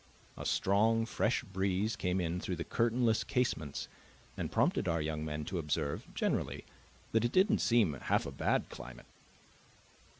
A 0.35 0.47
strong, 0.47 1.05
fresh 1.05 1.43
breeze 1.43 1.95
came 1.95 2.19
in 2.19 2.39
through 2.39 2.55
the 2.55 2.63
curtainless 2.63 3.23
casements 3.23 3.87
and 4.35 4.51
prompted 4.51 4.87
our 4.87 4.99
young 4.99 5.23
men 5.23 5.45
to 5.45 5.59
observe, 5.59 6.07
generally, 6.15 6.65
that 7.11 7.23
it 7.23 7.31
didn't 7.31 7.59
seem 7.59 7.93
half 7.93 8.25
a 8.25 8.31
bad 8.31 8.67
climate. 8.71 9.05